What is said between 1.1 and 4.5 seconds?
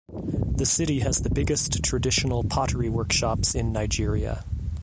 the biggest traditional pottery workshops in Nigeria.